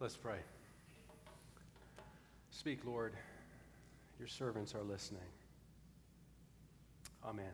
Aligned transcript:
Let's 0.00 0.16
pray. 0.16 0.38
Speak, 2.48 2.86
Lord. 2.86 3.12
Your 4.18 4.28
servants 4.28 4.74
are 4.74 4.82
listening. 4.82 5.20
Amen. 7.22 7.52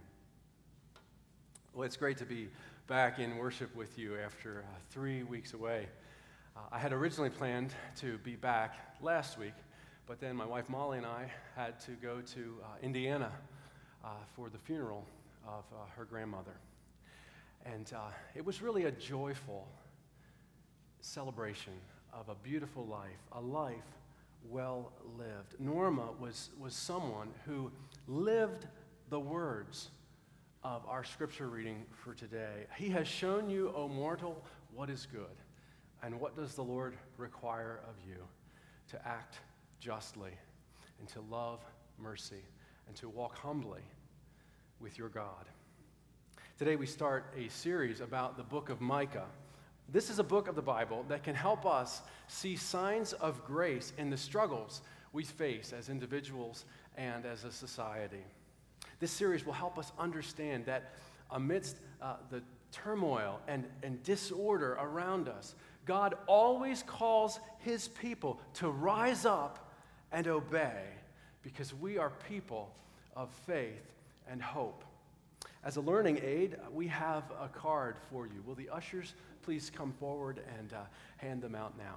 Well, 1.75 1.83
it's 1.83 1.97
great 1.97 2.19
to 2.19 2.25
be 2.25 2.47
back 2.87 3.19
in 3.19 3.37
worship 3.37 3.75
with 3.75 3.99
you 3.99 4.17
after 4.25 4.61
uh, 4.61 4.77
three 4.91 5.25
weeks 5.25 5.55
away. 5.55 5.89
Uh, 6.57 6.61
I 6.71 6.79
had 6.79 6.93
originally 6.93 7.31
planned 7.31 7.73
to 7.97 8.19
be 8.19 8.37
back 8.37 8.77
last 9.03 9.39
week, 9.39 9.55
but 10.07 10.21
then 10.21 10.37
my 10.37 10.47
wife 10.47 10.69
Molly 10.69 10.99
and 10.99 11.07
I 11.07 11.29
had 11.57 11.81
to 11.81 11.91
go 12.01 12.21
to 12.21 12.55
uh, 12.63 12.67
Indiana 12.81 13.33
uh, 14.05 14.11
for 14.37 14.51
the 14.51 14.59
funeral 14.59 15.05
of 15.45 15.65
uh, 15.73 15.79
her 15.97 16.05
grandmother. 16.05 16.55
And 17.65 17.93
uh, 17.93 18.13
it 18.37 18.45
was 18.47 18.63
really 18.63 18.85
a 18.85 18.93
joyful 18.93 19.67
celebration 21.01 21.73
of 22.19 22.29
a 22.29 22.35
beautiful 22.35 22.87
life, 22.87 23.21
a 23.33 23.41
life 23.41 23.77
well 24.49 24.93
lived. 25.19 25.55
Norma 25.59 26.09
was, 26.19 26.51
was 26.59 26.75
someone 26.75 27.29
who 27.45 27.71
lived 28.07 28.67
the 29.11 29.21
words 29.21 29.91
of 30.65 30.83
our 30.89 31.05
scripture 31.05 31.49
reading 31.49 31.85
for 31.91 32.15
today. 32.15 32.67
He 32.77 32.89
has 32.91 33.07
shown 33.07 33.51
you, 33.51 33.73
O 33.77 33.87
mortal, 33.89 34.43
what 34.75 34.89
is 34.89 35.07
good. 35.13 35.37
And 36.03 36.19
what 36.21 36.37
does 36.37 36.55
the 36.55 36.63
Lord 36.63 36.97
require 37.19 37.81
of 37.89 37.95
you? 38.09 38.17
To 38.91 39.07
act 39.07 39.39
justly, 39.81 40.31
and 41.01 41.09
to 41.09 41.21
love 41.31 41.61
mercy, 41.99 42.43
and 42.87 42.97
to 42.97 43.09
walk 43.09 43.37
humbly 43.39 43.83
with 44.81 44.97
your 44.97 45.09
God. 45.09 45.47
Today 46.59 46.77
we 46.77 46.87
start 46.87 47.35
a 47.37 47.49
series 47.49 48.01
about 48.01 48.37
the 48.37 48.43
book 48.43 48.71
of 48.71 48.81
Micah. 48.81 49.27
This 49.89 50.11
is 50.11 50.19
a 50.19 50.25
book 50.25 50.49
of 50.49 50.57
the 50.57 50.63
Bible 50.63 51.05
that 51.09 51.23
can 51.23 51.35
help 51.35 51.65
us 51.65 52.03
see 52.29 52.57
signs 52.57 53.13
of 53.13 53.45
grace 53.45 53.93
in 53.99 54.11
the 54.11 54.17
struggles 54.17 54.83
we 55.13 55.23
face 55.23 55.73
as 55.73 55.89
individuals 55.89 56.65
and 56.97 57.25
as 57.25 57.45
a 57.45 57.53
society. 57.53 58.25
This 58.99 59.11
series 59.11 59.47
will 59.47 59.53
help 59.53 59.79
us 59.79 59.93
understand 59.99 60.67
that 60.67 60.95
amidst 61.31 61.77
uh, 62.03 62.17
the 62.31 62.43
turmoil 62.73 63.41
and, 63.47 63.65
and 63.83 64.03
disorder 64.03 64.77
around 64.81 65.29
us, 65.29 65.55
God 65.85 66.17
always 66.27 66.83
calls 66.83 67.39
his 67.59 67.89
people 67.89 68.41
to 68.55 68.69
rise 68.69 69.25
up 69.25 69.73
and 70.11 70.27
obey 70.27 70.83
because 71.43 71.73
we 71.73 71.97
are 71.97 72.11
people 72.29 72.75
of 73.15 73.31
faith 73.47 73.93
and 74.29 74.43
hope. 74.43 74.85
As 75.67 75.77
a 75.77 75.81
learning 75.81 76.21
aid, 76.23 76.57
we 76.73 76.87
have 76.87 77.25
a 77.41 77.49
card 77.49 77.97
for 78.09 78.25
you. 78.25 78.41
Will 78.47 78.55
the 78.55 78.69
ushers 78.69 79.15
please 79.43 79.69
come 79.69 79.93
forward 79.99 80.41
and 80.57 80.73
uh, 80.73 80.83
hand 81.17 81.43
them 81.43 81.57
out 81.57 81.77
now? 81.77 81.97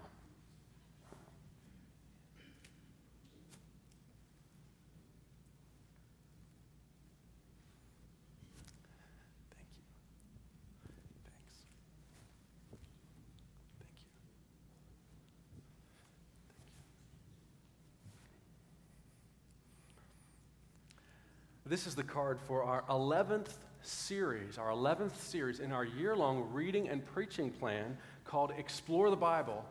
This 21.70 21.86
is 21.86 21.94
the 21.94 22.04
card 22.04 22.40
for 22.42 22.64
our 22.64 22.84
11th 22.90 23.52
series, 23.84 24.58
our 24.58 24.70
11th 24.70 25.16
series 25.18 25.60
in 25.60 25.72
our 25.72 25.86
year 25.86 26.16
long 26.16 26.50
reading 26.52 26.90
and 26.90 27.06
preaching 27.06 27.52
plan 27.52 27.96
called 28.26 28.52
Explore 28.58 29.12
the 29.12 29.16
Bible 29.16 29.64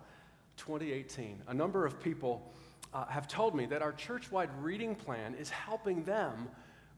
2018. 0.59 1.42
A 1.48 1.54
number 1.54 1.84
of 1.84 2.00
people 2.00 2.53
uh, 2.94 3.06
have 3.06 3.26
told 3.26 3.56
me 3.56 3.66
that 3.66 3.82
our 3.82 3.91
church 3.91 4.31
wide 4.31 4.50
reading 4.62 4.94
plan 4.94 5.34
is 5.34 5.50
helping 5.50 6.04
them 6.04 6.48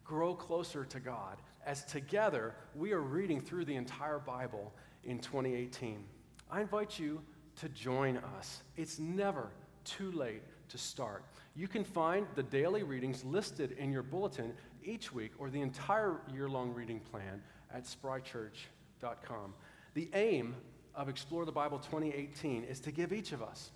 grow 0.05 0.35
closer 0.35 0.85
to 0.85 1.01
God, 1.01 1.39
as 1.65 1.83
together 1.87 2.55
we 2.75 2.93
are 2.93 3.01
reading 3.01 3.41
through 3.41 3.65
the 3.65 3.77
entire 3.77 4.19
Bible 4.19 4.71
in 5.05 5.19
2018. 5.19 6.05
I 6.51 6.61
invite 6.61 6.99
you 6.99 7.23
to 7.57 7.71
join 7.71 8.19
us. 8.39 8.61
It's 8.77 8.99
never 8.99 9.49
too 9.83 10.13
late 10.13 10.43
to 10.69 10.79
start. 10.79 11.25
You 11.57 11.69
can 11.69 11.85
find 11.85 12.27
the 12.35 12.43
daily 12.43 12.83
readings 12.83 13.25
listed 13.25 13.73
in 13.73 13.91
your 13.91 14.03
bulletin 14.03 14.53
each 14.85 15.13
week 15.13 15.33
or 15.39 15.51
the 15.51 15.61
entire 15.61 16.21
year 16.33 16.49
long 16.49 16.73
reading 16.75 17.01
plan 17.01 17.43
at 17.73 17.85
sprychurch.com. 17.85 19.55
The 19.95 20.09
aim 20.15 20.55
of 20.95 21.09
Explore 21.09 21.45
the 21.45 21.53
Bible 21.53 21.79
2018 21.79 22.65
is 22.65 22.81
to 22.81 22.93
give 22.93 23.13
each 23.13 23.33
of 23.33 23.43
us 23.43 23.71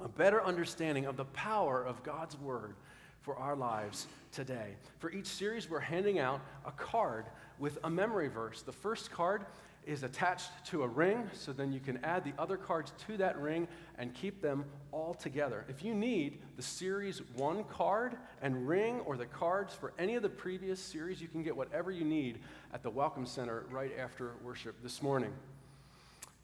a 0.00 0.08
better 0.08 0.44
understanding 0.44 1.06
of 1.06 1.16
the 1.16 1.24
power 1.26 1.84
of 1.84 2.02
God's 2.02 2.38
Word 2.38 2.74
for 3.20 3.36
our 3.36 3.56
lives 3.56 4.06
today. 4.32 4.76
For 4.98 5.10
each 5.10 5.26
series, 5.26 5.68
we're 5.68 5.80
handing 5.80 6.18
out 6.18 6.40
a 6.64 6.70
card 6.70 7.26
with 7.58 7.78
a 7.84 7.90
memory 7.90 8.28
verse. 8.28 8.62
The 8.62 8.72
first 8.72 9.10
card 9.10 9.44
is 9.86 10.02
attached 10.02 10.50
to 10.66 10.82
a 10.82 10.86
ring, 10.86 11.30
so 11.32 11.52
then 11.52 11.72
you 11.72 11.80
can 11.80 12.02
add 12.04 12.24
the 12.24 12.32
other 12.38 12.56
cards 12.56 12.92
to 13.06 13.16
that 13.16 13.38
ring 13.38 13.66
and 13.98 14.12
keep 14.14 14.42
them 14.42 14.64
all 14.92 15.14
together. 15.14 15.64
If 15.68 15.82
you 15.82 15.94
need 15.94 16.40
the 16.56 16.62
series 16.62 17.22
one 17.36 17.64
card 17.64 18.16
and 18.42 18.68
ring 18.68 19.00
or 19.00 19.16
the 19.16 19.26
cards 19.26 19.74
for 19.74 19.92
any 19.98 20.14
of 20.14 20.22
the 20.22 20.28
previous 20.28 20.78
series, 20.78 21.20
you 21.22 21.28
can 21.28 21.42
get 21.42 21.56
whatever 21.56 21.90
you 21.90 22.04
need 22.04 22.40
at 22.74 22.82
the 22.82 22.90
Welcome 22.90 23.24
Center 23.24 23.64
right 23.70 23.92
after 23.98 24.32
worship 24.44 24.82
this 24.82 25.02
morning. 25.02 25.32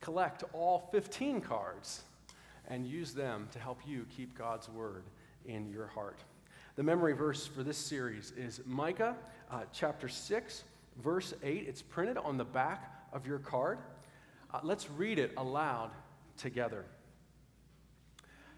Collect 0.00 0.44
all 0.52 0.88
15 0.92 1.40
cards 1.40 2.02
and 2.68 2.86
use 2.86 3.12
them 3.12 3.48
to 3.52 3.58
help 3.58 3.80
you 3.86 4.06
keep 4.16 4.36
God's 4.36 4.68
word 4.68 5.02
in 5.46 5.70
your 5.70 5.86
heart. 5.88 6.18
The 6.76 6.82
memory 6.82 7.12
verse 7.12 7.46
for 7.46 7.62
this 7.62 7.78
series 7.78 8.32
is 8.36 8.60
Micah 8.66 9.16
uh, 9.50 9.62
chapter 9.72 10.08
6, 10.08 10.64
verse 11.02 11.34
8. 11.42 11.66
It's 11.68 11.82
printed 11.82 12.16
on 12.18 12.36
the 12.36 12.44
back 12.44 12.93
of 13.14 13.26
your 13.26 13.38
card. 13.38 13.78
Uh, 14.52 14.60
let's 14.62 14.90
read 14.90 15.18
it 15.18 15.32
aloud 15.38 15.90
together. 16.36 16.84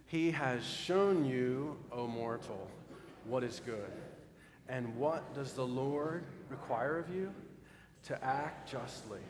He 0.07 0.31
has 0.33 0.65
shown 0.65 1.25
you, 1.25 1.77
O 1.93 2.07
mortal, 2.07 2.69
what 3.25 3.45
is 3.45 3.61
good. 3.65 3.93
And 4.69 4.97
what 4.97 5.35
does 5.35 5.53
the 5.53 5.67
Lord 5.67 6.25
require 6.49 6.99
of 6.99 7.15
you? 7.15 7.33
To 8.05 8.25
act 8.25 8.71
justly, 8.71 9.21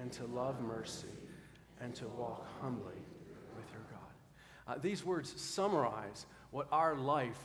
and 0.00 0.12
to 0.12 0.26
love 0.26 0.60
mercy, 0.60 1.08
and 1.80 1.94
to 1.94 2.06
walk 2.08 2.46
humbly 2.60 3.00
with 3.56 3.64
your 3.72 3.82
God. 3.90 4.76
Uh, 4.76 4.78
these 4.80 5.04
words 5.04 5.40
summarize 5.40 6.26
what 6.50 6.68
our 6.70 6.94
life 6.94 7.38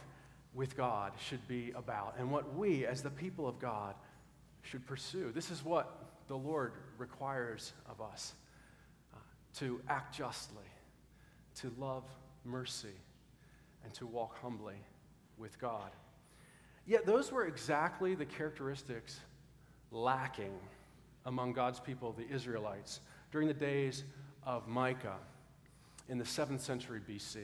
with 0.54 0.76
God 0.78 1.14
should 1.18 1.46
be 1.48 1.72
about 1.76 2.16
and 2.20 2.30
what 2.32 2.56
we, 2.56 2.86
as 2.86 3.02
the 3.02 3.10
people 3.10 3.48
of 3.48 3.60
God, 3.60 3.96
should 4.62 4.86
pursue. 4.86 5.32
This 5.34 5.52
is 5.52 5.64
what 5.64 6.04
the 6.28 6.38
Lord 6.38 6.74
requires 6.98 7.74
of 7.90 8.02
us 8.02 8.34
uh, 9.14 9.18
to 9.58 9.82
act 9.90 10.16
justly, 10.16 10.64
to 11.56 11.72
love 11.78 12.04
mercy, 12.46 12.96
and 13.84 13.94
to 13.94 14.06
walk 14.06 14.38
humbly 14.42 14.76
with 15.38 15.60
God. 15.60 15.92
Yet, 16.86 17.06
those 17.06 17.32
were 17.32 17.46
exactly 17.46 18.16
the 18.16 18.26
characteristics 18.26 19.20
lacking 19.92 20.54
among 21.26 21.54
God's 21.54 21.80
people, 21.80 22.14
the 22.14 22.28
Israelites, 22.34 23.00
during 23.32 23.48
the 23.48 23.54
days 23.54 24.04
of 24.46 24.68
Micah 24.68 25.18
in 26.10 26.18
the 26.18 26.24
7th 26.26 26.60
century 26.60 27.00
BC. 27.08 27.38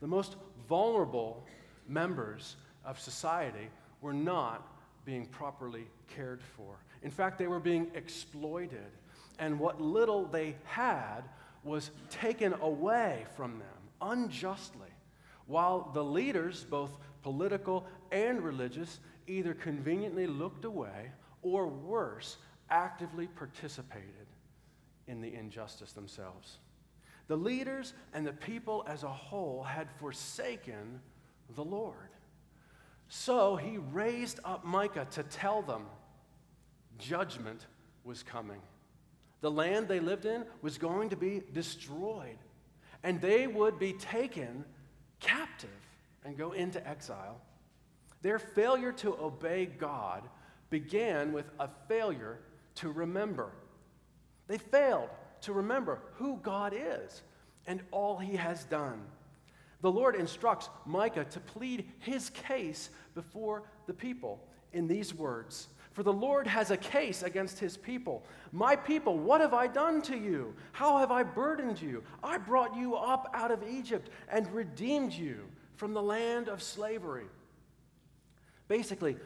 The 0.00 0.06
most 0.06 0.36
vulnerable 0.68 1.44
members 1.86 2.56
of 2.84 2.98
society 2.98 3.68
were 4.00 4.14
not 4.14 4.66
being 5.04 5.26
properly 5.26 5.86
cared 6.08 6.42
for. 6.42 6.76
In 7.02 7.10
fact, 7.10 7.38
they 7.38 7.46
were 7.46 7.60
being 7.60 7.90
exploited, 7.94 8.90
and 9.38 9.58
what 9.58 9.80
little 9.80 10.26
they 10.26 10.56
had 10.64 11.22
was 11.62 11.90
taken 12.10 12.54
away 12.54 13.24
from 13.36 13.58
them 13.58 13.68
unjustly, 14.00 14.88
while 15.46 15.90
the 15.94 16.04
leaders, 16.04 16.64
both 16.64 16.90
political 17.22 17.86
and 18.10 18.42
religious, 18.42 19.00
either 19.26 19.54
conveniently 19.54 20.26
looked 20.26 20.64
away 20.64 21.10
or 21.42 21.66
worse, 21.66 22.36
actively 22.70 23.26
participated 23.26 24.26
in 25.06 25.20
the 25.20 25.34
injustice 25.34 25.92
themselves. 25.92 26.58
The 27.28 27.36
leaders 27.36 27.94
and 28.14 28.26
the 28.26 28.32
people 28.32 28.84
as 28.88 29.02
a 29.02 29.08
whole 29.08 29.62
had 29.62 29.90
forsaken 29.98 31.00
the 31.54 31.64
Lord. 31.64 32.10
So 33.08 33.56
he 33.56 33.78
raised 33.78 34.40
up 34.44 34.64
Micah 34.64 35.06
to 35.12 35.22
tell 35.22 35.62
them 35.62 35.86
judgment 36.98 37.66
was 38.04 38.22
coming. 38.22 38.60
The 39.40 39.50
land 39.50 39.88
they 39.88 40.00
lived 40.00 40.24
in 40.24 40.44
was 40.62 40.78
going 40.78 41.10
to 41.10 41.16
be 41.16 41.42
destroyed, 41.52 42.38
and 43.02 43.20
they 43.20 43.46
would 43.46 43.78
be 43.78 43.92
taken 43.92 44.64
captive 45.20 45.70
and 46.24 46.36
go 46.36 46.52
into 46.52 46.86
exile. 46.86 47.40
Their 48.22 48.38
failure 48.38 48.92
to 48.92 49.16
obey 49.20 49.66
God 49.66 50.28
began 50.70 51.32
with 51.32 51.46
a 51.60 51.68
failure 51.88 52.40
to 52.76 52.90
remember. 52.90 53.52
They 54.48 54.58
failed 54.58 55.10
to 55.42 55.52
remember 55.52 56.00
who 56.14 56.38
God 56.42 56.74
is 56.74 57.22
and 57.66 57.80
all 57.90 58.18
he 58.18 58.36
has 58.36 58.64
done. 58.64 59.02
The 59.80 59.92
Lord 59.92 60.16
instructs 60.16 60.68
Micah 60.84 61.26
to 61.26 61.40
plead 61.40 61.88
his 62.00 62.30
case 62.30 62.90
before 63.14 63.62
the 63.86 63.94
people 63.94 64.42
in 64.72 64.88
these 64.88 65.14
words 65.14 65.68
For 65.98 66.04
the 66.04 66.12
Lord 66.12 66.46
has 66.46 66.70
a 66.70 66.76
case 66.76 67.24
against 67.24 67.58
his 67.58 67.76
people. 67.76 68.22
My 68.52 68.76
people, 68.76 69.18
what 69.18 69.40
have 69.40 69.52
I 69.52 69.66
done 69.66 70.00
to 70.02 70.16
you? 70.16 70.54
How 70.70 70.98
have 70.98 71.10
I 71.10 71.24
burdened 71.24 71.82
you? 71.82 72.04
I 72.22 72.38
brought 72.38 72.76
you 72.76 72.94
up 72.94 73.28
out 73.34 73.50
of 73.50 73.64
Egypt 73.68 74.08
and 74.28 74.48
redeemed 74.54 75.12
you 75.12 75.40
from 75.74 75.94
the 75.94 76.00
land 76.00 76.46
of 76.46 76.62
slavery. 76.62 77.24
Basically, 78.68 79.16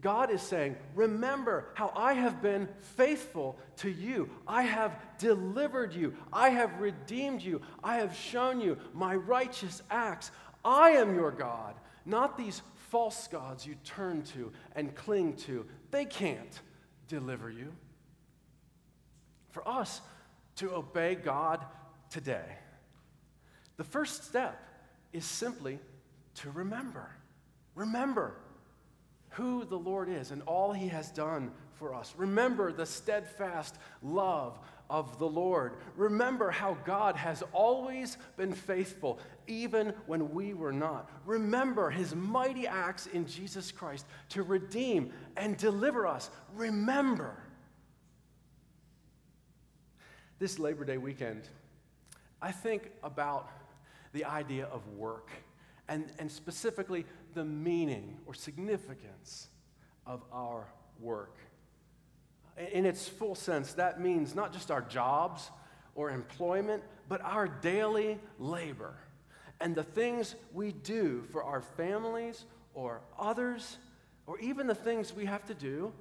God 0.00 0.30
is 0.30 0.40
saying, 0.40 0.76
Remember 0.94 1.68
how 1.74 1.92
I 1.94 2.14
have 2.14 2.40
been 2.40 2.66
faithful 2.96 3.58
to 3.76 3.90
you. 3.90 4.30
I 4.48 4.62
have 4.62 4.98
delivered 5.18 5.92
you. 5.92 6.14
I 6.32 6.48
have 6.48 6.80
redeemed 6.80 7.42
you. 7.42 7.60
I 7.84 7.96
have 7.96 8.16
shown 8.16 8.62
you 8.62 8.78
my 8.94 9.14
righteous 9.14 9.82
acts. 9.90 10.30
I 10.64 10.92
am 10.92 11.14
your 11.14 11.30
God, 11.30 11.74
not 12.06 12.38
these 12.38 12.62
false 12.88 13.28
gods 13.28 13.66
you 13.66 13.74
turn 13.84 14.22
to 14.22 14.52
and 14.74 14.94
cling 14.94 15.34
to. 15.34 15.66
They 15.96 16.04
can't 16.04 16.60
deliver 17.08 17.48
you. 17.48 17.72
For 19.52 19.66
us 19.66 20.02
to 20.56 20.74
obey 20.74 21.14
God 21.14 21.64
today, 22.10 22.58
the 23.78 23.84
first 23.84 24.24
step 24.24 24.62
is 25.14 25.24
simply 25.24 25.78
to 26.34 26.50
remember. 26.50 27.08
Remember 27.74 28.36
who 29.36 29.66
the 29.66 29.78
Lord 29.78 30.08
is 30.08 30.30
and 30.30 30.42
all 30.42 30.72
he 30.72 30.88
has 30.88 31.10
done 31.10 31.50
for 31.74 31.94
us. 31.94 32.14
Remember 32.16 32.72
the 32.72 32.86
steadfast 32.86 33.76
love 34.02 34.58
of 34.88 35.18
the 35.18 35.26
Lord. 35.26 35.74
Remember 35.94 36.50
how 36.50 36.78
God 36.86 37.16
has 37.16 37.42
always 37.52 38.16
been 38.38 38.54
faithful, 38.54 39.18
even 39.46 39.92
when 40.06 40.32
we 40.32 40.54
were 40.54 40.72
not. 40.72 41.10
Remember 41.26 41.90
his 41.90 42.14
mighty 42.14 42.66
acts 42.66 43.06
in 43.08 43.26
Jesus 43.26 43.70
Christ 43.70 44.06
to 44.30 44.42
redeem 44.42 45.12
and 45.36 45.56
deliver 45.58 46.06
us. 46.06 46.30
Remember. 46.54 47.36
This 50.38 50.58
Labor 50.58 50.86
Day 50.86 50.96
weekend, 50.96 51.42
I 52.40 52.52
think 52.52 52.90
about 53.02 53.50
the 54.14 54.24
idea 54.24 54.64
of 54.66 54.86
work 54.96 55.30
and, 55.88 56.10
and 56.18 56.30
specifically 56.30 57.04
the 57.36 57.44
meaning 57.44 58.16
or 58.24 58.32
significance 58.32 59.48
of 60.06 60.22
our 60.32 60.66
work. 60.98 61.36
In 62.72 62.86
its 62.86 63.06
full 63.06 63.34
sense, 63.34 63.74
that 63.74 64.00
means 64.00 64.34
not 64.34 64.54
just 64.54 64.70
our 64.70 64.80
jobs 64.80 65.50
or 65.94 66.10
employment, 66.10 66.82
but 67.10 67.20
our 67.20 67.46
daily 67.46 68.18
labor 68.38 68.94
and 69.60 69.74
the 69.74 69.82
things 69.82 70.34
we 70.54 70.72
do 70.72 71.24
for 71.30 71.44
our 71.44 71.60
families 71.60 72.46
or 72.72 73.02
others, 73.18 73.76
or 74.26 74.38
even 74.40 74.66
the 74.66 74.74
things 74.74 75.14
we 75.14 75.26
have 75.26 75.44
to 75.46 75.54
do 75.54 75.92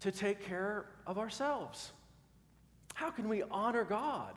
to 0.00 0.10
take 0.10 0.42
care 0.46 0.86
of 1.06 1.18
ourselves. 1.18 1.92
How 2.94 3.10
can 3.10 3.28
we 3.28 3.42
honor 3.50 3.84
God 3.84 4.34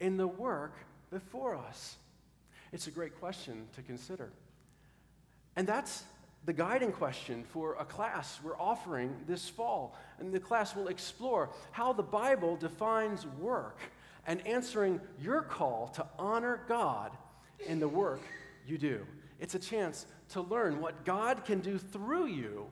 in 0.00 0.16
the 0.16 0.26
work 0.26 0.74
before 1.10 1.54
us? 1.54 1.96
It's 2.72 2.86
a 2.86 2.90
great 2.90 3.18
question 3.20 3.66
to 3.74 3.82
consider. 3.82 4.30
And 5.56 5.66
that's 5.66 6.04
the 6.44 6.52
guiding 6.52 6.92
question 6.92 7.44
for 7.52 7.74
a 7.74 7.84
class 7.84 8.40
we're 8.42 8.58
offering 8.58 9.14
this 9.26 9.48
fall. 9.48 9.94
And 10.18 10.32
the 10.32 10.40
class 10.40 10.74
will 10.74 10.88
explore 10.88 11.50
how 11.70 11.92
the 11.92 12.02
Bible 12.02 12.56
defines 12.56 13.26
work 13.38 13.78
and 14.26 14.46
answering 14.46 15.00
your 15.20 15.42
call 15.42 15.88
to 15.88 16.06
honor 16.18 16.60
God 16.68 17.12
in 17.66 17.80
the 17.80 17.88
work 17.88 18.20
you 18.66 18.78
do. 18.78 19.06
It's 19.38 19.54
a 19.54 19.58
chance 19.58 20.06
to 20.30 20.42
learn 20.42 20.80
what 20.80 21.04
God 21.04 21.44
can 21.44 21.60
do 21.60 21.78
through 21.78 22.26
you 22.26 22.66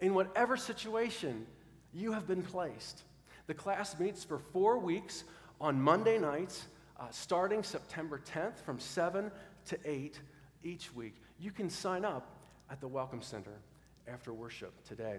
in 0.00 0.14
whatever 0.14 0.56
situation 0.56 1.46
you 1.92 2.12
have 2.12 2.26
been 2.26 2.42
placed. 2.42 3.02
The 3.46 3.54
class 3.54 3.98
meets 3.98 4.24
for 4.24 4.38
four 4.38 4.78
weeks 4.78 5.24
on 5.60 5.80
Monday 5.80 6.18
nights, 6.18 6.64
uh, 6.98 7.04
starting 7.10 7.62
September 7.62 8.20
10th 8.32 8.58
from 8.64 8.80
7 8.80 9.30
to 9.66 9.78
8 9.84 10.18
each 10.62 10.94
week. 10.94 11.14
You 11.38 11.50
can 11.50 11.68
sign 11.68 12.04
up 12.04 12.28
at 12.70 12.80
the 12.80 12.88
Welcome 12.88 13.22
Center 13.22 13.58
after 14.06 14.32
worship 14.32 14.72
today. 14.86 15.18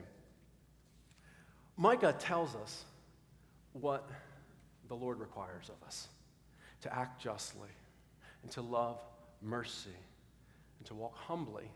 Micah 1.77 2.15
tells 2.17 2.55
us 2.55 2.85
what 3.73 4.09
the 4.87 4.95
Lord 4.95 5.19
requires 5.19 5.69
of 5.69 5.85
us 5.85 6.07
to 6.81 6.95
act 6.95 7.21
justly 7.21 7.69
and 8.43 8.51
to 8.51 8.61
love 8.61 8.99
mercy 9.41 9.89
and 10.79 10.87
to 10.87 10.93
walk 10.93 11.15
humbly 11.15 11.69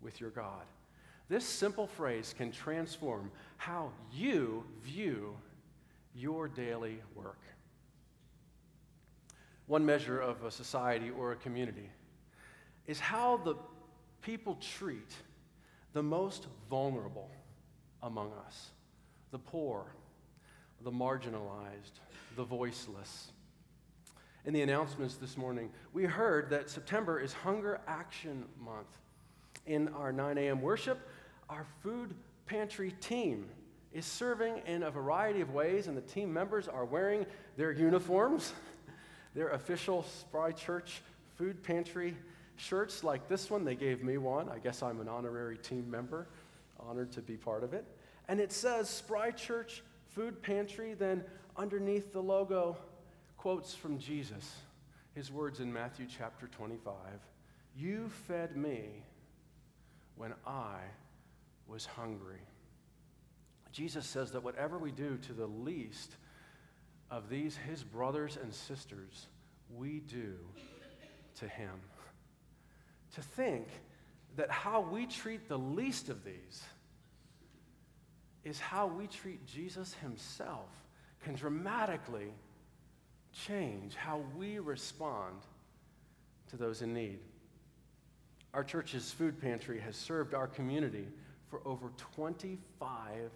with 0.00 0.20
your 0.20 0.30
God. 0.30 0.64
This 1.28 1.44
simple 1.44 1.86
phrase 1.86 2.34
can 2.36 2.52
transform 2.52 3.32
how 3.56 3.90
you 4.12 4.64
view 4.82 5.36
your 6.14 6.46
daily 6.46 6.98
work. 7.14 7.40
One 9.66 9.84
measure 9.84 10.20
of 10.20 10.44
a 10.44 10.50
society 10.50 11.10
or 11.10 11.32
a 11.32 11.36
community 11.36 11.90
is 12.86 13.00
how 13.00 13.38
the 13.38 13.56
people 14.22 14.56
treat 14.56 15.12
the 15.92 16.02
most 16.02 16.46
vulnerable 16.68 17.30
among 18.02 18.32
us 18.46 18.70
the 19.32 19.38
poor, 19.38 19.84
the 20.82 20.90
marginalized, 20.90 22.00
the 22.36 22.44
voiceless. 22.44 23.32
In 24.44 24.54
the 24.54 24.62
announcements 24.62 25.16
this 25.16 25.36
morning, 25.36 25.70
we 25.92 26.04
heard 26.04 26.48
that 26.50 26.70
September 26.70 27.18
is 27.18 27.32
Hunger 27.32 27.80
Action 27.88 28.44
Month. 28.60 28.98
In 29.66 29.88
our 29.88 30.12
9 30.12 30.38
a.m. 30.38 30.62
worship, 30.62 31.00
our 31.50 31.66
food 31.82 32.14
pantry 32.46 32.92
team 33.00 33.46
is 33.92 34.06
serving 34.06 34.62
in 34.66 34.84
a 34.84 34.90
variety 34.90 35.40
of 35.40 35.50
ways, 35.50 35.88
and 35.88 35.96
the 35.96 36.02
team 36.02 36.32
members 36.32 36.68
are 36.68 36.84
wearing 36.84 37.26
their 37.56 37.72
uniforms, 37.72 38.52
their 39.34 39.48
official 39.48 40.04
Spry 40.04 40.52
Church 40.52 41.02
food 41.36 41.62
pantry 41.62 42.16
shirts 42.56 43.04
like 43.04 43.28
this 43.28 43.50
one. 43.50 43.64
They 43.64 43.74
gave 43.74 44.02
me 44.02 44.18
one. 44.18 44.48
I 44.48 44.58
guess 44.58 44.82
I'm 44.82 45.00
an 45.00 45.08
honorary 45.08 45.58
team 45.58 45.90
member, 45.90 46.28
honored 46.80 47.12
to 47.12 47.22
be 47.22 47.36
part 47.36 47.62
of 47.62 47.72
it. 47.74 47.84
And 48.28 48.40
it 48.40 48.52
says 48.52 48.88
Spry 48.88 49.30
Church 49.30 49.82
Food 50.08 50.42
Pantry. 50.42 50.94
Then 50.94 51.24
underneath 51.56 52.12
the 52.12 52.22
logo, 52.22 52.76
quotes 53.36 53.74
from 53.74 53.98
Jesus, 53.98 54.56
his 55.14 55.30
words 55.30 55.60
in 55.60 55.72
Matthew 55.72 56.06
chapter 56.06 56.48
25 56.48 56.94
You 57.76 58.08
fed 58.26 58.56
me 58.56 59.04
when 60.16 60.34
I 60.46 60.78
was 61.68 61.86
hungry. 61.86 62.40
Jesus 63.72 64.06
says 64.06 64.32
that 64.32 64.42
whatever 64.42 64.78
we 64.78 64.90
do 64.90 65.18
to 65.18 65.32
the 65.34 65.46
least 65.46 66.16
of 67.10 67.28
these, 67.28 67.56
his 67.56 67.84
brothers 67.84 68.38
and 68.42 68.52
sisters, 68.52 69.26
we 69.76 70.00
do 70.00 70.34
to 71.38 71.46
him 71.46 71.70
to 73.14 73.22
think 73.22 73.68
that 74.36 74.50
how 74.50 74.80
we 74.80 75.06
treat 75.06 75.48
the 75.48 75.58
least 75.58 76.08
of 76.08 76.24
these 76.24 76.62
is 78.44 78.60
how 78.60 78.86
we 78.86 79.06
treat 79.06 79.44
Jesus 79.46 79.94
himself 79.94 80.68
can 81.24 81.34
dramatically 81.34 82.32
change 83.32 83.94
how 83.96 84.22
we 84.36 84.58
respond 84.58 85.36
to 86.50 86.56
those 86.56 86.82
in 86.82 86.94
need. 86.94 87.18
Our 88.54 88.64
church's 88.64 89.10
food 89.10 89.40
pantry 89.40 89.80
has 89.80 89.96
served 89.96 90.32
our 90.32 90.46
community 90.46 91.08
for 91.50 91.60
over 91.64 91.90
25 92.14 93.30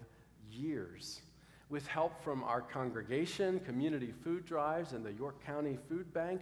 years. 0.49 1.21
With 1.69 1.85
help 1.87 2.23
from 2.23 2.43
our 2.43 2.61
congregation, 2.61 3.59
community 3.61 4.13
food 4.23 4.45
drives, 4.45 4.93
and 4.93 5.05
the 5.05 5.13
York 5.13 5.45
County 5.45 5.77
Food 5.87 6.13
Bank, 6.13 6.41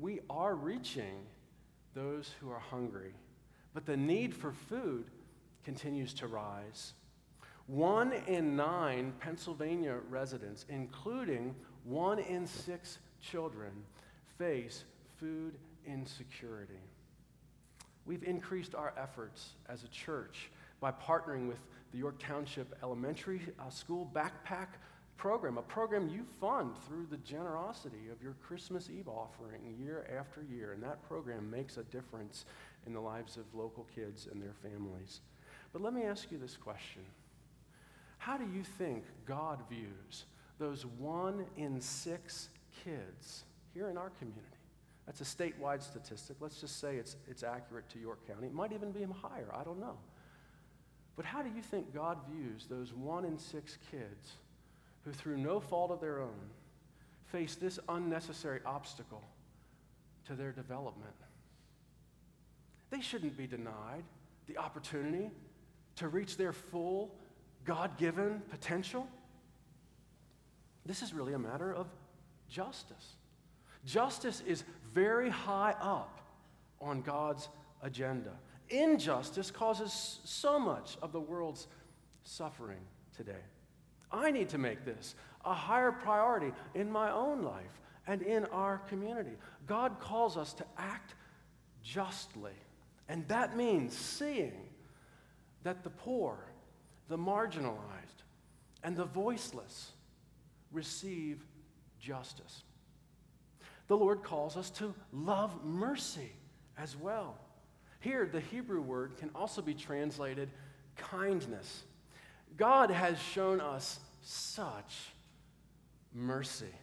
we 0.00 0.20
are 0.28 0.54
reaching 0.54 1.14
those 1.96 2.30
who 2.40 2.50
are 2.50 2.60
hungry. 2.60 3.14
But 3.74 3.86
the 3.86 3.96
need 3.96 4.34
for 4.34 4.52
food 4.52 5.06
continues 5.64 6.12
to 6.14 6.28
rise. 6.28 6.92
One 7.66 8.12
in 8.28 8.54
nine 8.54 9.14
Pennsylvania 9.18 9.96
residents, 10.08 10.66
including 10.68 11.56
one 11.82 12.20
in 12.20 12.46
six 12.46 12.98
children, 13.20 13.72
face 14.38 14.84
food 15.18 15.54
insecurity. 15.86 16.74
We've 18.04 18.22
increased 18.22 18.74
our 18.74 18.92
efforts 18.96 19.54
as 19.68 19.82
a 19.82 19.88
church 19.88 20.50
by 20.78 20.92
partnering 20.92 21.48
with 21.48 21.58
the 21.92 21.98
York 21.98 22.18
Township 22.18 22.76
Elementary 22.82 23.40
uh, 23.58 23.70
School 23.70 24.08
Backpack 24.14 24.68
program, 25.16 25.58
a 25.58 25.62
program 25.62 26.08
you 26.08 26.24
fund 26.40 26.74
through 26.86 27.06
the 27.10 27.16
generosity 27.18 28.08
of 28.12 28.22
your 28.22 28.34
Christmas 28.46 28.88
Eve 28.90 29.08
offering 29.08 29.62
year 29.78 30.06
after 30.18 30.42
year. 30.42 30.72
And 30.72 30.82
that 30.82 31.02
program 31.08 31.50
makes 31.50 31.76
a 31.76 31.82
difference 31.84 32.44
in 32.86 32.92
the 32.92 33.00
lives 33.00 33.36
of 33.36 33.44
local 33.54 33.86
kids 33.94 34.28
and 34.30 34.42
their 34.42 34.54
families. 34.62 35.20
But 35.72 35.82
let 35.82 35.92
me 35.92 36.04
ask 36.04 36.30
you 36.30 36.38
this 36.38 36.56
question 36.56 37.02
How 38.18 38.36
do 38.36 38.44
you 38.44 38.62
think 38.62 39.04
God 39.26 39.60
views 39.68 40.24
those 40.58 40.86
one 40.86 41.44
in 41.56 41.80
six 41.80 42.48
kids 42.84 43.44
here 43.74 43.88
in 43.88 43.98
our 43.98 44.10
community. 44.18 44.42
That's 45.04 45.20
a 45.20 45.24
statewide 45.24 45.82
statistic. 45.82 46.36
Let's 46.40 46.60
just 46.60 46.80
say 46.80 46.96
it's, 46.96 47.16
it's 47.28 47.42
accurate 47.42 47.88
to 47.90 47.98
York 47.98 48.26
County. 48.26 48.48
It 48.48 48.54
might 48.54 48.72
even 48.72 48.90
be 48.90 49.06
higher. 49.22 49.48
I 49.54 49.62
don't 49.62 49.78
know. 49.78 49.96
But 51.14 51.24
how 51.24 51.42
do 51.42 51.50
you 51.54 51.62
think 51.62 51.94
God 51.94 52.18
views 52.30 52.66
those 52.68 52.92
one 52.92 53.24
in 53.24 53.38
six 53.38 53.78
kids 53.90 54.32
who, 55.06 55.12
through 55.12 55.38
no 55.38 55.60
fault 55.60 55.92
of 55.92 56.00
their 56.00 56.20
own, 56.20 56.50
face 57.26 57.54
this 57.54 57.78
unnecessary 57.88 58.60
obstacle 58.66 59.22
to 60.26 60.34
their 60.34 60.50
development? 60.50 61.14
They 62.90 63.00
shouldn't 63.00 63.36
be 63.36 63.46
denied 63.46 64.02
the 64.48 64.58
opportunity 64.58 65.30
to 65.96 66.08
reach 66.08 66.36
their 66.36 66.52
full 66.52 67.14
God 67.64 67.96
given 67.98 68.42
potential. 68.50 69.06
This 70.84 71.02
is 71.02 71.14
really 71.14 71.34
a 71.34 71.38
matter 71.38 71.72
of 71.72 71.86
justice. 72.48 73.14
Justice 73.84 74.42
is 74.44 74.64
very 74.92 75.30
high 75.30 75.74
up 75.80 76.20
on 76.80 77.02
God's 77.02 77.48
agenda. 77.82 78.32
Injustice 78.70 79.52
causes 79.52 80.18
so 80.24 80.58
much 80.58 80.96
of 81.00 81.12
the 81.12 81.20
world's 81.20 81.68
suffering 82.24 82.80
today. 83.16 83.42
I 84.10 84.30
need 84.30 84.48
to 84.50 84.58
make 84.58 84.84
this 84.84 85.14
a 85.44 85.54
higher 85.54 85.92
priority 85.92 86.52
in 86.74 86.90
my 86.90 87.10
own 87.10 87.42
life 87.42 87.80
and 88.06 88.22
in 88.22 88.44
our 88.46 88.78
community. 88.88 89.36
God 89.66 89.98
calls 90.00 90.36
us 90.36 90.52
to 90.54 90.64
act 90.76 91.14
justly, 91.82 92.52
and 93.08 93.26
that 93.28 93.56
means 93.56 93.96
seeing 93.96 94.68
that 95.62 95.82
the 95.82 95.90
poor, 95.90 96.38
the 97.08 97.18
marginalized, 97.18 98.22
and 98.82 98.96
the 98.96 99.04
voiceless 99.04 99.92
receive 100.72 101.44
justice. 101.98 102.62
The 103.88 103.96
Lord 103.96 104.22
calls 104.22 104.56
us 104.56 104.70
to 104.70 104.94
love 105.12 105.64
mercy 105.64 106.32
as 106.76 106.96
well. 106.96 107.38
Here, 108.00 108.28
the 108.30 108.40
Hebrew 108.40 108.80
word 108.80 109.16
can 109.16 109.30
also 109.34 109.62
be 109.62 109.74
translated 109.74 110.50
kindness. 110.96 111.84
God 112.56 112.90
has 112.90 113.18
shown 113.18 113.60
us 113.60 114.00
such 114.22 115.10
mercy. 116.14 116.74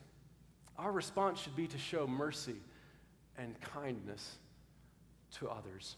Our 0.78 0.92
response 0.92 1.40
should 1.40 1.56
be 1.56 1.68
to 1.68 1.78
show 1.78 2.06
mercy 2.06 2.56
and 3.38 3.60
kindness 3.62 4.38
to 5.40 5.50
others. 5.50 5.96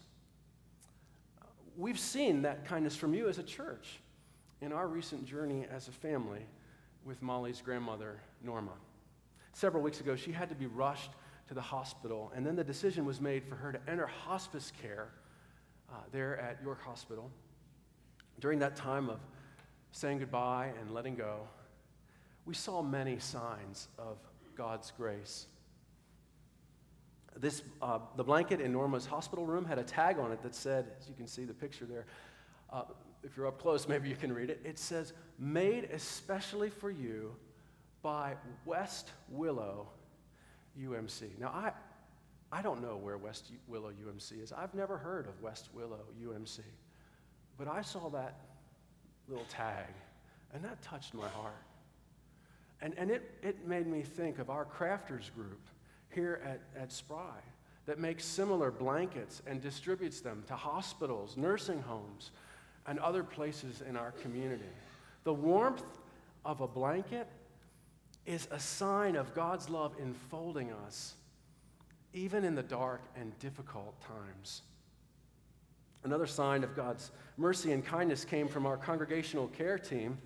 We've 1.76 1.98
seen 1.98 2.42
that 2.42 2.66
kindness 2.66 2.96
from 2.96 3.12
you 3.12 3.28
as 3.28 3.38
a 3.38 3.42
church 3.42 4.00
in 4.62 4.72
our 4.72 4.88
recent 4.88 5.26
journey 5.26 5.66
as 5.70 5.88
a 5.88 5.92
family 5.92 6.46
with 7.04 7.20
Molly's 7.20 7.60
grandmother, 7.60 8.20
Norma. 8.42 8.72
Several 9.52 9.82
weeks 9.82 10.00
ago, 10.00 10.16
she 10.16 10.32
had 10.32 10.48
to 10.48 10.54
be 10.54 10.66
rushed 10.66 11.10
to 11.48 11.54
the 11.54 11.60
hospital, 11.60 12.32
and 12.34 12.44
then 12.44 12.56
the 12.56 12.64
decision 12.64 13.04
was 13.04 13.20
made 13.20 13.44
for 13.44 13.54
her 13.54 13.72
to 13.72 13.80
enter 13.88 14.06
hospice 14.06 14.72
care 14.82 15.08
uh, 15.90 15.96
there 16.12 16.38
at 16.40 16.58
York 16.64 16.82
Hospital. 16.82 17.30
During 18.40 18.58
that 18.58 18.74
time 18.74 19.08
of 19.08 19.20
saying 19.96 20.18
goodbye 20.18 20.70
and 20.78 20.92
letting 20.92 21.14
go, 21.14 21.38
we 22.44 22.52
saw 22.52 22.82
many 22.82 23.18
signs 23.18 23.88
of 23.98 24.18
God's 24.54 24.92
grace. 24.94 25.46
This, 27.34 27.62
uh, 27.80 28.00
the 28.14 28.22
blanket 28.22 28.60
in 28.60 28.72
Norma's 28.72 29.06
hospital 29.06 29.46
room 29.46 29.64
had 29.64 29.78
a 29.78 29.82
tag 29.82 30.18
on 30.18 30.32
it 30.32 30.42
that 30.42 30.54
said, 30.54 30.84
as 31.00 31.08
you 31.08 31.14
can 31.14 31.26
see 31.26 31.44
the 31.44 31.54
picture 31.54 31.86
there, 31.86 32.04
uh, 32.70 32.82
if 33.22 33.38
you're 33.38 33.46
up 33.46 33.58
close, 33.58 33.88
maybe 33.88 34.10
you 34.10 34.16
can 34.16 34.34
read 34.34 34.50
it. 34.50 34.60
It 34.64 34.78
says, 34.78 35.14
Made 35.38 35.84
especially 35.84 36.68
for 36.68 36.90
you 36.90 37.34
by 38.02 38.34
West 38.66 39.12
Willow 39.30 39.88
UMC. 40.78 41.38
Now, 41.38 41.48
I, 41.48 41.72
I 42.52 42.60
don't 42.60 42.82
know 42.82 42.98
where 42.98 43.16
West 43.16 43.50
Willow 43.66 43.92
UMC 43.92 44.42
is. 44.42 44.52
I've 44.52 44.74
never 44.74 44.98
heard 44.98 45.26
of 45.26 45.40
West 45.40 45.70
Willow 45.72 46.00
UMC. 46.22 46.60
But 47.56 47.66
I 47.66 47.80
saw 47.80 48.10
that 48.10 48.40
little 49.28 49.46
tag, 49.46 49.88
and 50.52 50.62
that 50.64 50.80
touched 50.82 51.14
my 51.14 51.28
heart. 51.28 51.54
And, 52.80 52.94
and 52.98 53.10
it, 53.10 53.30
it 53.42 53.66
made 53.66 53.86
me 53.86 54.02
think 54.02 54.38
of 54.38 54.50
our 54.50 54.64
crafters 54.64 55.34
group 55.34 55.60
here 56.10 56.40
at, 56.44 56.60
at 56.80 56.92
Spry 56.92 57.36
that 57.86 57.98
makes 57.98 58.24
similar 58.24 58.70
blankets 58.70 59.42
and 59.46 59.60
distributes 59.62 60.20
them 60.20 60.42
to 60.48 60.54
hospitals, 60.54 61.36
nursing 61.36 61.80
homes, 61.80 62.32
and 62.86 62.98
other 62.98 63.22
places 63.22 63.82
in 63.88 63.96
our 63.96 64.12
community. 64.12 64.64
The 65.24 65.34
warmth 65.34 65.84
of 66.44 66.60
a 66.60 66.68
blanket 66.68 67.26
is 68.26 68.48
a 68.50 68.60
sign 68.60 69.16
of 69.16 69.34
God's 69.34 69.70
love 69.70 69.94
enfolding 70.00 70.72
us, 70.86 71.14
even 72.12 72.44
in 72.44 72.54
the 72.54 72.62
dark 72.62 73.02
and 73.16 73.36
difficult 73.38 73.94
times. 74.00 74.62
Another 76.06 76.26
sign 76.28 76.62
of 76.62 76.76
God's 76.76 77.10
mercy 77.36 77.72
and 77.72 77.84
kindness 77.84 78.24
came 78.24 78.46
from 78.46 78.64
our 78.64 78.76
congregational 78.76 79.48
care 79.48 79.76
team. 79.76 80.18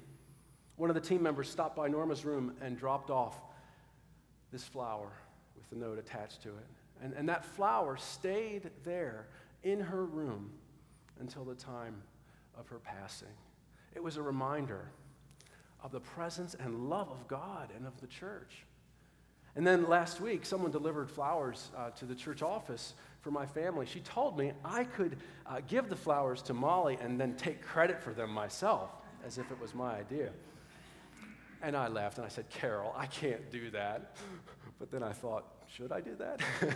One 0.77 0.91
of 0.91 0.95
the 0.95 1.01
team 1.01 1.23
members 1.23 1.49
stopped 1.49 1.75
by 1.75 1.89
Norma's 1.89 2.23
room 2.23 2.53
and 2.61 2.77
dropped 2.77 3.09
off 3.09 3.41
this 4.53 4.63
flower 4.63 5.11
with 5.57 5.71
the 5.71 5.77
note 5.77 5.99
attached 5.99 6.43
to 6.43 6.51
it. 6.51 6.67
And, 7.03 7.15
and 7.15 7.27
that 7.31 7.47
flower 7.47 7.97
stayed 7.97 8.69
there 8.85 9.29
in 9.63 9.81
her 9.81 10.05
room 10.05 10.51
until 11.19 11.45
the 11.45 11.55
time 11.55 12.03
of 12.59 12.69
her 12.69 12.79
passing. 12.79 13.33
It 13.95 14.03
was 14.03 14.19
a 14.19 14.23
reminder 14.23 14.91
of 15.83 15.93
the 15.93 16.01
presence 16.01 16.55
and 16.61 16.91
love 16.91 17.11
of 17.11 17.27
God 17.27 17.71
and 17.75 17.87
of 17.87 17.99
the 18.03 18.07
church. 18.07 18.67
And 19.57 19.67
then 19.67 19.89
last 19.89 20.21
week, 20.21 20.45
someone 20.45 20.71
delivered 20.71 21.11
flowers 21.11 21.71
uh, 21.75 21.89
to 21.93 22.05
the 22.05 22.15
church 22.15 22.43
office 22.43 22.93
for 23.21 23.31
my 23.31 23.47
family. 23.47 23.87
She 23.87 24.01
told 24.01 24.39
me 24.39 24.53
I 24.65 24.85
could 24.85 25.17
uh, 25.47 25.61
give 25.67 25.89
the 25.89 25.97
flowers 25.97 26.43
to 26.43 26.55
Molly 26.55 26.99
and 27.01 27.21
then 27.21 27.35
take 27.37 27.63
credit 27.63 28.03
for 28.03 28.13
them 28.13 28.31
myself, 28.31 28.91
as 29.25 29.39
if 29.39 29.51
it 29.51 29.61
was 29.61 29.75
my 29.75 29.95
idea. 29.95 30.31
And 31.63 31.77
I 31.77 31.89
laughed 31.89 32.17
and 32.17 32.25
I 32.25 32.31
said, 32.31 32.49
Carol, 32.49 32.95
I 32.97 33.07
can't 33.07 33.51
do 33.51 33.71
that. 33.71 34.17
But 34.79 34.91
then 34.91 35.03
I 35.03 35.13
thought, 35.13 35.45
should 35.67 35.93
I 35.93 36.01
do 36.01 36.17
that? 36.17 36.41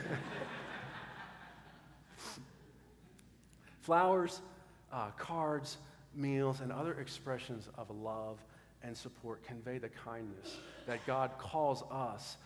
flowers, 3.80 4.42
uh, 4.92 5.08
cards, 5.16 5.78
meals, 6.14 6.60
and 6.60 6.70
other 6.70 7.00
expressions 7.00 7.68
of 7.76 7.90
love 7.90 8.38
and 8.82 8.96
support 8.96 9.42
convey 9.42 9.78
the 9.78 9.88
kindness 9.88 10.58
that 10.86 11.04
God 11.06 11.32
calls 11.38 11.82
us 11.90 12.36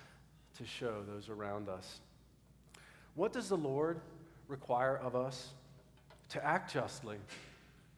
to 0.57 0.65
show 0.65 1.03
those 1.07 1.29
around 1.29 1.69
us. 1.69 2.01
What 3.19 3.33
does 3.33 3.49
the 3.49 3.57
Lord 3.57 4.01
require 4.47 4.97
of 4.97 5.17
us? 5.17 5.49
To 6.29 6.45
act 6.45 6.73
justly, 6.73 7.17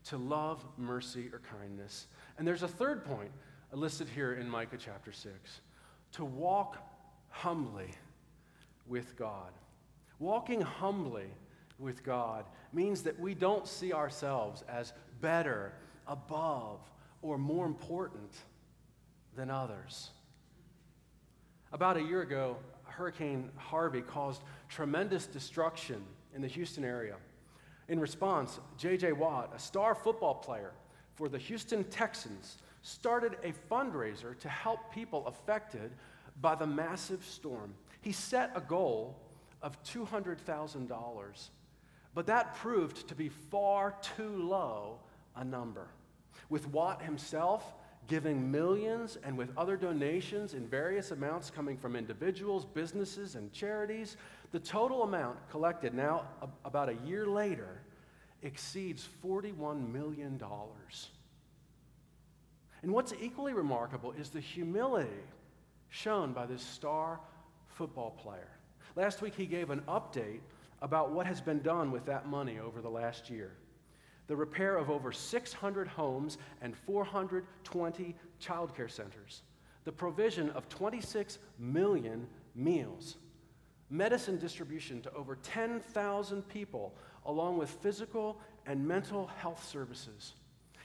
to 0.05 0.17
love 0.17 0.65
mercy 0.79 1.29
or 1.31 1.43
kindness. 1.59 2.07
And 2.39 2.49
there's 2.49 2.62
a 2.62 2.69
third 2.69 3.05
point 3.05 3.31
listed 3.71 4.09
here 4.09 4.33
in 4.33 4.49
Micah 4.49 4.79
chapter 4.79 5.12
6 5.12 5.61
to 6.12 6.25
walk 6.25 6.79
humbly 7.29 7.91
with 8.87 9.15
God. 9.19 9.53
Walking 10.21 10.62
humbly 10.62 11.27
with 11.79 12.03
God 12.03 12.47
means 12.73 13.03
that 13.03 13.21
we 13.21 13.35
don't 13.35 13.69
see 13.69 13.93
ourselves 13.93 14.65
as 14.71 14.95
better, 15.21 15.75
above, 16.07 16.81
or 17.21 17.37
more 17.37 17.67
important 17.67 18.33
than 19.37 19.50
others. 19.50 20.12
About 21.75 21.99
a 21.99 22.03
year 22.03 22.23
ago, 22.23 22.57
Hurricane 22.90 23.50
Harvey 23.56 24.02
caused 24.02 24.42
tremendous 24.68 25.26
destruction 25.26 26.02
in 26.35 26.42
the 26.42 26.49
Houston 26.49 26.85
area. 26.85 27.16
In 27.88 27.99
response, 27.99 28.61
J.J. 28.78 29.12
Watt, 29.12 29.52
a 29.54 29.59
star 29.59 29.94
football 29.94 30.35
player 30.35 30.73
for 31.14 31.28
the 31.28 31.38
Houston 31.38 31.85
Texans, 31.85 32.59
started 32.82 33.37
a 33.42 33.52
fundraiser 33.73 34.38
to 34.38 34.49
help 34.49 34.92
people 34.92 35.26
affected 35.26 35.90
by 36.40 36.54
the 36.54 36.66
massive 36.66 37.25
storm. 37.25 37.75
He 38.00 38.12
set 38.12 38.52
a 38.54 38.61
goal 38.61 39.16
of 39.62 39.82
$200,000, 39.85 41.49
but 42.14 42.26
that 42.26 42.54
proved 42.54 43.09
to 43.09 43.14
be 43.14 43.28
far 43.28 43.94
too 44.16 44.42
low 44.42 44.99
a 45.37 45.44
number 45.44 45.88
with 46.49 46.66
Watt 46.68 47.02
himself 47.02 47.75
giving 48.09 48.50
millions 48.50 49.19
and 49.25 49.37
with 49.37 49.50
other 49.57 49.76
donations 49.76 50.54
in 50.54 50.66
various 50.66 51.11
amounts 51.11 51.50
coming 51.50 51.76
from 51.76 51.95
individuals, 51.95 52.64
businesses, 52.64 53.37
and 53.37 53.52
charities, 53.52 54.16
the 54.52 54.59
total 54.59 55.04
amount 55.04 55.38
collected 55.50 55.95
now, 55.95 56.25
about 56.64 56.88
a 56.88 56.95
year 57.07 57.26
later, 57.26 57.83
exceeds 58.42 59.09
$41 59.25 59.92
million. 59.92 60.40
And 62.83 62.92
what's 62.92 63.12
equally 63.21 63.52
remarkable 63.52 64.12
is 64.12 64.30
the 64.30 64.40
humility 64.40 65.09
shown 65.90 66.33
by 66.33 66.47
this 66.47 66.62
star 66.62 67.21
football 67.69 68.11
player. 68.11 68.49
Last 68.97 69.23
week, 69.23 69.35
he 69.35 69.47
gave 69.47 69.71
an 69.71 69.83
update 69.87 70.40
about 70.83 71.12
what 71.12 71.26
has 71.26 71.40
been 71.40 71.61
done 71.61 71.90
with 71.90 72.07
that 72.07 72.26
money 72.26 72.59
over 72.59 72.80
the 72.80 72.88
last 72.88 73.30
year 73.30 73.52
the 74.30 74.37
repair 74.37 74.76
of 74.76 74.90
over 74.90 75.10
600 75.10 75.88
homes 75.88 76.38
and 76.62 76.76
420 76.76 78.14
childcare 78.40 78.88
centers, 78.88 79.42
the 79.82 79.90
provision 79.90 80.50
of 80.50 80.68
26 80.68 81.38
million 81.58 82.28
meals, 82.54 83.16
medicine 83.90 84.38
distribution 84.38 85.02
to 85.02 85.12
over 85.14 85.34
10,000 85.42 86.49
people, 86.49 86.94
along 87.26 87.58
with 87.58 87.70
physical 87.82 88.38
and 88.66 88.87
mental 88.87 89.26
health 89.26 89.68
services. 89.68 90.34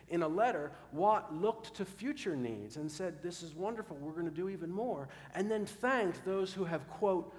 In 0.09 0.23
a 0.23 0.27
letter, 0.27 0.71
Watt 0.91 1.31
looked 1.31 1.75
to 1.75 1.85
future 1.85 2.35
needs 2.35 2.77
and 2.77 2.91
said, 2.91 3.21
This 3.21 3.43
is 3.43 3.53
wonderful, 3.53 3.95
we're 3.97 4.13
going 4.13 4.25
to 4.25 4.31
do 4.31 4.49
even 4.49 4.71
more, 4.71 5.07
and 5.35 5.51
then 5.51 5.67
thanked 5.67 6.25
those 6.25 6.51
who 6.51 6.63
have, 6.63 6.89
quote, 6.89 7.31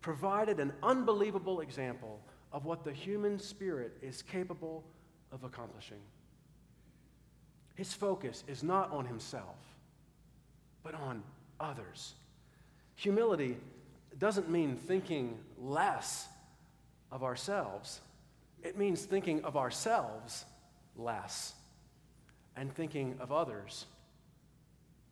provided 0.00 0.60
an 0.60 0.72
unbelievable 0.82 1.60
example 1.60 2.22
of 2.52 2.64
what 2.64 2.84
the 2.84 2.92
human 2.92 3.38
spirit 3.38 3.98
is 4.00 4.22
capable 4.22 4.82
of 5.32 5.44
accomplishing. 5.44 6.00
His 7.74 7.92
focus 7.92 8.44
is 8.46 8.62
not 8.62 8.92
on 8.92 9.06
himself, 9.06 9.56
but 10.82 10.94
on 10.94 11.22
others. 11.58 12.14
Humility 12.96 13.56
doesn't 14.18 14.50
mean 14.50 14.76
thinking 14.76 15.38
less 15.58 16.28
of 17.10 17.22
ourselves, 17.22 18.00
it 18.62 18.78
means 18.78 19.04
thinking 19.04 19.42
of 19.44 19.56
ourselves 19.56 20.44
less 20.96 21.54
and 22.56 22.72
thinking 22.72 23.16
of 23.18 23.32
others 23.32 23.86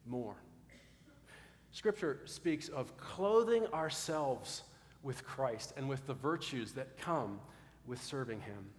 more. 0.06 0.36
Scripture 1.72 2.20
speaks 2.24 2.68
of 2.68 2.96
clothing 2.96 3.66
ourselves 3.68 4.62
with 5.02 5.24
Christ 5.24 5.72
and 5.76 5.88
with 5.88 6.06
the 6.06 6.14
virtues 6.14 6.72
that 6.72 6.98
come 6.98 7.40
with 7.86 8.02
serving 8.02 8.40
Him. 8.40 8.70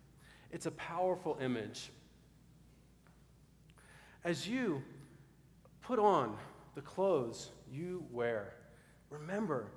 It's 0.52 0.66
a 0.66 0.72
powerful 0.72 1.38
image. 1.42 1.92
As 4.24 4.48
you 4.48 4.84
put 5.82 5.98
on 5.98 6.38
the 6.76 6.82
clothes 6.82 7.52
you 7.72 8.06
wear, 8.12 8.54
remember 9.10 9.68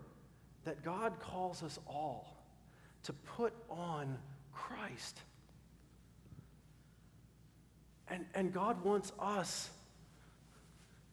that 0.64 0.82
God 0.82 1.18
calls 1.20 1.62
us 1.62 1.78
all 1.86 2.44
to 3.04 3.12
put 3.12 3.52
on 3.70 4.18
Christ. 4.52 5.20
And, 8.08 8.24
and 8.34 8.52
God 8.52 8.82
wants 8.84 9.12
us 9.18 9.70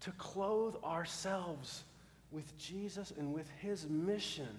to 0.02 0.12
clothe 0.14 0.76
ourselves 0.84 1.84
with 2.32 2.58
Jesus 2.58 3.14
and 3.18 3.34
with 3.34 3.50
His 3.60 3.88
mission 3.88 4.58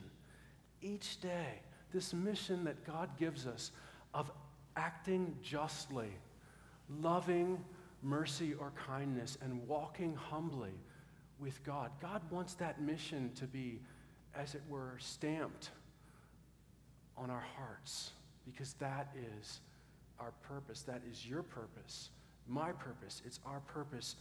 each 0.80 1.20
day. 1.20 1.60
This 1.92 2.14
mission 2.14 2.64
that 2.64 2.84
God 2.86 3.10
gives 3.18 3.46
us 3.46 3.72
of 4.14 4.30
acting 4.76 5.36
justly, 5.42 6.10
loving 7.00 7.62
mercy 8.02 8.54
or 8.54 8.72
kindness, 8.86 9.38
and 9.42 9.66
walking 9.66 10.14
humbly 10.14 10.74
with 11.38 11.62
God. 11.64 11.90
God 12.00 12.22
wants 12.30 12.54
that 12.54 12.80
mission 12.80 13.30
to 13.36 13.46
be, 13.46 13.80
as 14.34 14.54
it 14.54 14.62
were, 14.68 14.96
stamped 14.98 15.70
on 17.16 17.30
our 17.30 17.44
hearts 17.56 18.10
because 18.44 18.74
that 18.74 19.14
is 19.38 19.60
our 20.18 20.32
purpose. 20.42 20.82
That 20.82 21.02
is 21.10 21.26
your 21.26 21.42
purpose, 21.42 22.10
my 22.48 22.72
purpose. 22.72 23.22
It's 23.24 23.40
our 23.46 23.60
purpose 23.60 24.16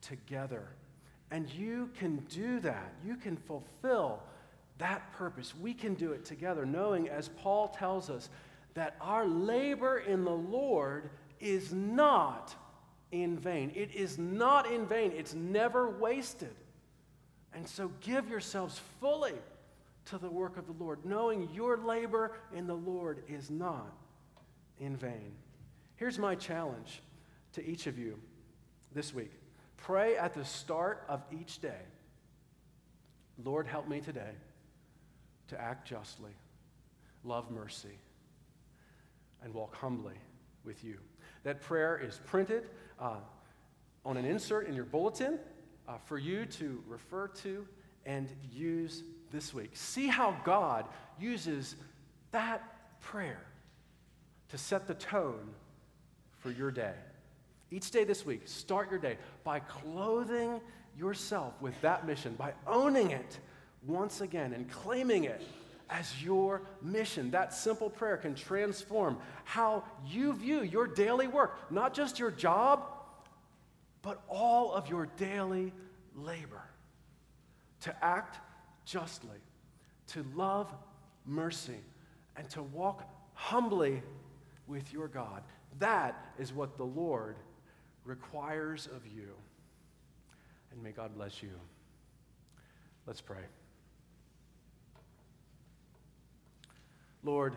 together. 0.00 0.68
And 1.30 1.48
you 1.50 1.90
can 1.96 2.16
do 2.28 2.60
that. 2.60 2.92
You 3.04 3.16
can 3.16 3.36
fulfill 3.36 4.20
that 4.78 5.12
purpose. 5.12 5.54
We 5.54 5.74
can 5.74 5.94
do 5.94 6.12
it 6.12 6.24
together, 6.24 6.66
knowing, 6.66 7.08
as 7.08 7.28
Paul 7.28 7.68
tells 7.68 8.10
us, 8.10 8.30
that 8.74 8.96
our 9.00 9.26
labor 9.26 9.98
in 9.98 10.24
the 10.24 10.30
Lord 10.30 11.10
is 11.40 11.72
not 11.72 12.54
in 13.12 13.38
vain. 13.38 13.72
It 13.74 13.90
is 13.92 14.18
not 14.18 14.70
in 14.70 14.86
vain, 14.86 15.12
it's 15.16 15.34
never 15.34 15.90
wasted. 15.90 16.54
And 17.52 17.68
so 17.68 17.90
give 18.00 18.28
yourselves 18.28 18.80
fully 19.00 19.34
to 20.06 20.18
the 20.18 20.30
work 20.30 20.56
of 20.56 20.66
the 20.66 20.84
Lord, 20.84 21.04
knowing 21.04 21.48
your 21.52 21.76
labor 21.76 22.32
in 22.54 22.66
the 22.66 22.76
Lord 22.76 23.22
is 23.28 23.50
not 23.50 23.92
in 24.78 24.96
vain. 24.96 25.32
Here's 25.96 26.18
my 26.18 26.34
challenge 26.34 27.02
to 27.54 27.64
each 27.66 27.86
of 27.86 27.98
you 27.98 28.18
this 28.92 29.12
week 29.12 29.32
pray 29.76 30.16
at 30.16 30.34
the 30.34 30.44
start 30.44 31.04
of 31.08 31.22
each 31.32 31.60
day 31.60 31.82
Lord, 33.44 33.66
help 33.66 33.88
me 33.88 34.00
today 34.00 34.32
to 35.48 35.60
act 35.60 35.88
justly, 35.88 36.32
love 37.24 37.50
mercy, 37.50 37.98
and 39.42 39.52
walk 39.54 39.74
humbly 39.74 40.14
with 40.64 40.84
you. 40.84 40.98
That 41.44 41.60
prayer 41.60 42.00
is 42.02 42.20
printed 42.26 42.64
uh, 43.00 43.16
on 44.04 44.16
an 44.16 44.24
insert 44.24 44.66
in 44.66 44.74
your 44.74 44.84
bulletin 44.84 45.38
uh, 45.88 45.94
for 46.04 46.18
you 46.18 46.46
to 46.46 46.82
refer 46.86 47.28
to 47.28 47.66
and 48.06 48.28
use 48.52 49.02
this 49.30 49.54
week. 49.54 49.70
See 49.74 50.06
how 50.06 50.36
God 50.44 50.86
uses 51.18 51.76
that 52.32 52.62
prayer 53.00 53.44
to 54.48 54.58
set 54.58 54.86
the 54.86 54.94
tone 54.94 55.50
for 56.38 56.50
your 56.50 56.70
day. 56.70 56.94
Each 57.70 57.90
day 57.90 58.04
this 58.04 58.26
week, 58.26 58.42
start 58.46 58.90
your 58.90 58.98
day 58.98 59.16
by 59.44 59.60
clothing 59.60 60.60
yourself 60.98 61.54
with 61.60 61.80
that 61.82 62.06
mission, 62.06 62.34
by 62.34 62.52
owning 62.66 63.10
it 63.10 63.38
once 63.86 64.20
again 64.20 64.52
and 64.52 64.68
claiming 64.68 65.24
it 65.24 65.40
as 65.90 66.22
your 66.22 66.62
mission. 66.80 67.32
That 67.32 67.52
simple 67.52 67.90
prayer 67.90 68.16
can 68.16 68.34
transform 68.34 69.18
how 69.44 69.84
you 70.06 70.32
view 70.32 70.62
your 70.62 70.86
daily 70.86 71.26
work, 71.26 71.70
not 71.70 71.92
just 71.92 72.18
your 72.18 72.30
job, 72.30 72.84
but 74.02 74.22
all 74.28 74.72
of 74.72 74.88
your 74.88 75.06
daily 75.16 75.72
labor. 76.14 76.62
To 77.82 78.04
act 78.04 78.38
justly, 78.84 79.38
to 80.08 80.24
love 80.34 80.72
mercy, 81.26 81.80
and 82.36 82.48
to 82.50 82.62
walk 82.62 83.08
humbly 83.34 84.02
with 84.66 84.92
your 84.92 85.08
God. 85.08 85.42
That 85.78 86.32
is 86.38 86.52
what 86.52 86.76
the 86.76 86.84
Lord 86.84 87.36
requires 88.04 88.86
of 88.86 89.06
you. 89.06 89.28
And 90.72 90.82
may 90.82 90.92
God 90.92 91.14
bless 91.14 91.42
you. 91.42 91.50
Let's 93.06 93.20
pray. 93.20 93.42
Lord, 97.22 97.54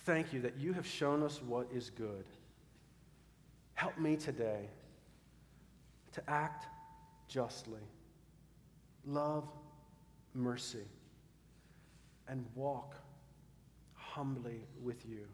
thank 0.00 0.32
you 0.32 0.40
that 0.42 0.56
you 0.56 0.72
have 0.72 0.86
shown 0.86 1.22
us 1.22 1.40
what 1.42 1.68
is 1.72 1.90
good. 1.90 2.24
Help 3.74 3.98
me 3.98 4.16
today 4.16 4.68
to 6.12 6.30
act 6.30 6.66
justly, 7.28 7.82
love 9.06 9.48
mercy, 10.34 10.86
and 12.28 12.44
walk 12.54 12.96
humbly 13.94 14.62
with 14.82 15.04
you. 15.06 15.26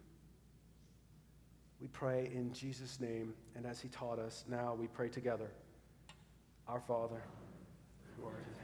We 1.81 1.89
pray 1.89 2.31
in 2.35 2.53
Jesus' 2.53 3.01
name, 3.01 3.35
and 3.57 3.65
as 3.67 3.81
he 3.81 3.89
taught 3.89 4.19
us, 4.19 4.45
now 4.49 4.75
we 4.79 4.87
pray 4.89 5.09
together. 5.09 5.51
Our 6.69 6.81
Father, 6.81 7.23
who 8.17 8.27
art 8.27 8.37
in 8.37 8.62